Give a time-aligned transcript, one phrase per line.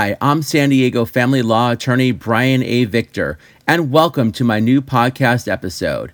[0.00, 2.84] Hi, I'm San Diego family law attorney Brian A.
[2.84, 6.12] Victor, and welcome to my new podcast episode.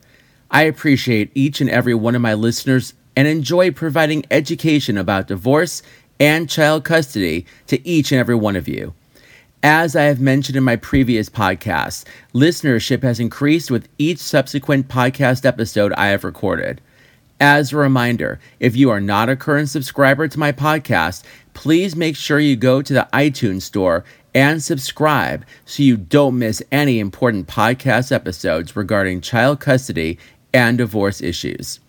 [0.50, 5.82] I appreciate each and every one of my listeners and enjoy providing education about divorce
[6.18, 8.94] and child custody to each and every one of you.
[9.62, 15.44] As I have mentioned in my previous podcasts, listenership has increased with each subsequent podcast
[15.44, 16.80] episode I have recorded.
[17.40, 22.14] As a reminder, if you are not a current subscriber to my podcast, please make
[22.14, 27.48] sure you go to the iTunes store and subscribe so you don't miss any important
[27.48, 30.16] podcast episodes regarding child custody
[30.52, 31.80] and divorce issues.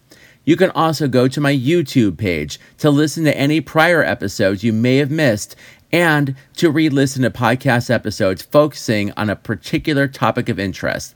[0.45, 4.73] You can also go to my YouTube page to listen to any prior episodes you
[4.73, 5.55] may have missed
[5.91, 11.15] and to re listen to podcast episodes focusing on a particular topic of interest.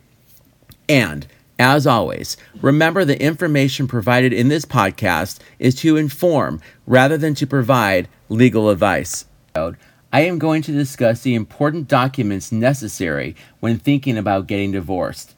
[0.88, 1.26] And
[1.58, 7.48] as always, remember the information provided in this podcast is to inform rather than to
[7.48, 9.26] provide legal advice.
[9.56, 15.36] I am going to discuss the important documents necessary when thinking about getting divorced.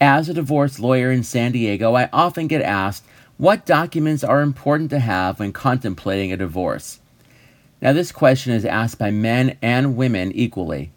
[0.00, 3.04] As a divorce lawyer in San Diego, I often get asked
[3.38, 7.00] what documents are important to have when contemplating a divorce.
[7.80, 10.90] Now, this question is asked by men and women equally.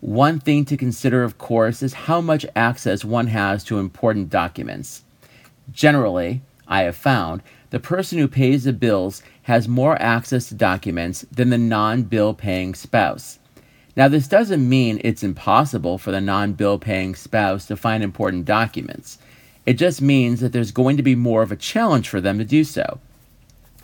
[0.00, 5.04] One thing to consider, of course, is how much access one has to important documents.
[5.70, 11.24] Generally, I have found, the person who pays the bills has more access to documents
[11.30, 13.38] than the non bill paying spouse.
[13.94, 18.46] Now, this doesn't mean it's impossible for the non bill paying spouse to find important
[18.46, 19.18] documents.
[19.66, 22.44] It just means that there's going to be more of a challenge for them to
[22.44, 23.00] do so.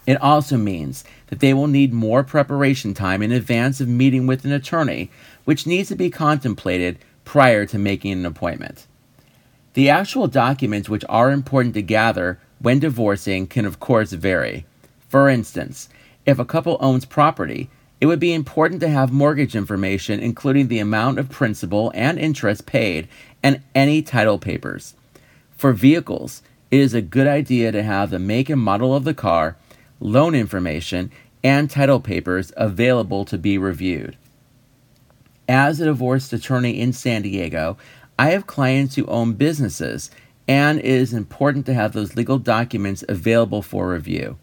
[0.07, 4.47] It also means that they will need more preparation time in advance of meeting with
[4.47, 5.11] an attorney,
[5.45, 8.87] which needs to be contemplated prior to making an appointment.
[9.75, 14.65] The actual documents which are important to gather when divorcing can, of course, vary.
[15.09, 15.91] For instance,
[16.25, 17.69] if a couple owns property,
[18.01, 22.67] it would be important to have mortgage information, including the amount of principal and interest
[22.67, 23.09] paid
[23.43, 24.95] and any title papers.
[25.57, 29.15] For vehicles, it is a good idea to have the make and model of the
[29.15, 29.57] car,
[30.01, 31.11] loan information,
[31.43, 34.17] and title papers available to be reviewed.
[35.49, 37.79] As a divorced attorney in San Diego,
[38.19, 40.11] I have clients who own businesses,
[40.47, 44.39] and it is important to have those legal documents available for review.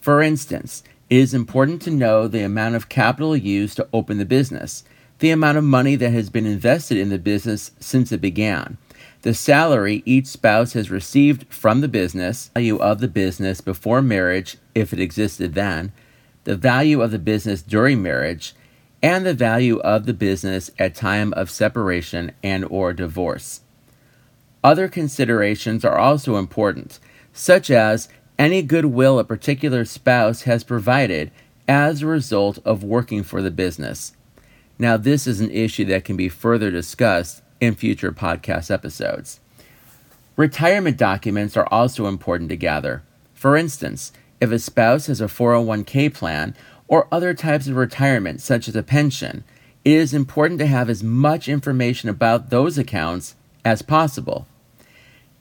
[0.00, 4.24] For instance, it is important to know the amount of capital used to open the
[4.24, 4.84] business,
[5.18, 8.76] the amount of money that has been invested in the business since it began,
[9.22, 14.56] the salary each spouse has received from the business, value of the business before marriage
[14.74, 15.92] if it existed then,
[16.44, 18.54] the value of the business during marriage,
[19.02, 23.62] and the value of the business at time of separation and or divorce.
[24.62, 27.00] Other considerations are also important,
[27.32, 31.30] such as any goodwill a particular spouse has provided
[31.68, 34.12] as a result of working for the business.
[34.78, 39.40] Now, this is an issue that can be further discussed in future podcast episodes.
[40.36, 43.02] Retirement documents are also important to gather.
[43.32, 46.54] For instance, if a spouse has a 401k plan
[46.88, 49.44] or other types of retirement, such as a pension,
[49.84, 54.46] it is important to have as much information about those accounts as possible.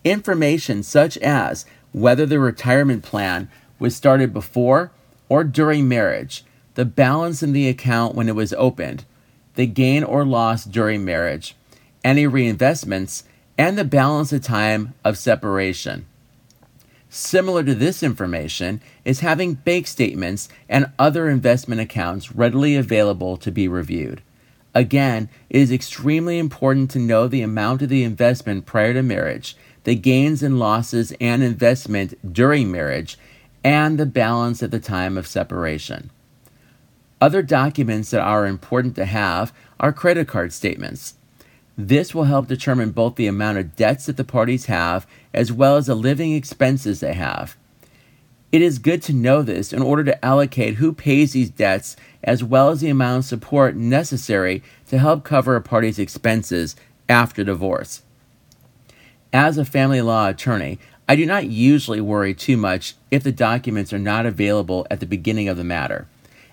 [0.05, 3.47] Information such as whether the retirement plan
[3.79, 4.91] was started before
[5.29, 9.05] or during marriage, the balance in the account when it was opened,
[9.53, 11.55] the gain or loss during marriage,
[12.03, 13.23] any reinvestments,
[13.57, 16.05] and the balance at time of separation.
[17.07, 23.51] Similar to this information is having bank statements and other investment accounts readily available to
[23.51, 24.21] be reviewed.
[24.73, 29.55] Again, it is extremely important to know the amount of the investment prior to marriage
[29.85, 33.17] the gains and losses and investment during marriage,
[33.63, 36.11] and the balance at the time of separation.
[37.21, 41.15] Other documents that are important to have are credit card statements.
[41.77, 45.77] This will help determine both the amount of debts that the parties have as well
[45.77, 47.55] as the living expenses they have.
[48.51, 52.43] It is good to know this in order to allocate who pays these debts as
[52.43, 56.75] well as the amount of support necessary to help cover a party's expenses
[57.09, 58.01] after divorce.
[59.35, 60.79] As a family law attorney,
[61.09, 65.05] I do not usually worry too much if the documents are not available at the
[65.05, 66.07] beginning of the matter.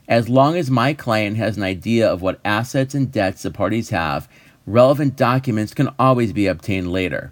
[0.09, 3.91] As long as my client has an idea of what assets and debts the parties
[3.91, 4.29] have,
[4.67, 7.31] relevant documents can always be obtained later.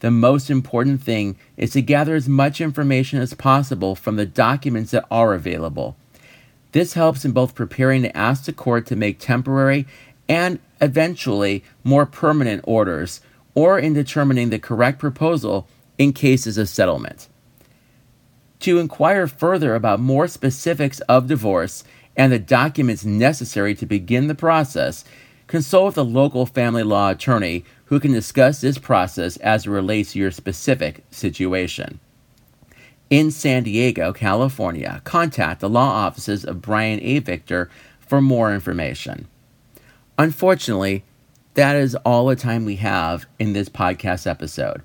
[0.00, 4.90] The most important thing is to gather as much information as possible from the documents
[4.90, 5.96] that are available.
[6.72, 9.86] This helps in both preparing to ask the court to make temporary
[10.28, 13.22] and eventually more permanent orders,
[13.54, 15.68] or in determining the correct proposal
[15.98, 17.28] in cases of settlement.
[18.60, 21.84] To inquire further about more specifics of divorce
[22.16, 25.04] and the documents necessary to begin the process,
[25.46, 30.12] consult with a local family law attorney who can discuss this process as it relates
[30.12, 32.00] to your specific situation.
[33.10, 37.18] In San Diego, California, contact the law offices of Brian A.
[37.18, 39.28] Victor for more information.
[40.18, 41.04] Unfortunately,
[41.54, 44.82] that is all the time we have in this podcast episode.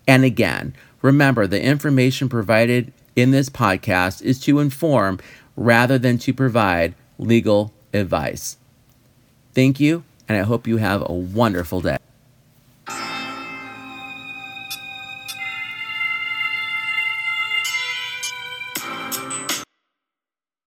[0.08, 5.20] And again, remember the information provided in this podcast is to inform
[5.56, 8.58] rather than to provide legal advice.
[9.54, 11.99] Thank you, and I hope you have a wonderful day.